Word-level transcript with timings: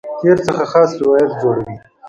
تېر 0.19 0.37
څخه 0.47 0.63
خاص 0.71 0.91
روایت 1.01 1.31
جوړوي. 1.41 1.75